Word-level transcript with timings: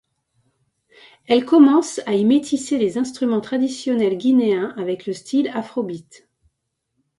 Elle 1.27 1.45
commence 1.45 2.01
à 2.07 2.15
y 2.15 2.25
métisser 2.25 2.79
les 2.79 2.97
instruments 2.97 3.39
traditionnels 3.39 4.17
guinéens 4.17 4.73
avec 4.75 5.05
le 5.05 5.13
style 5.13 5.47
afrobeat. 5.49 6.27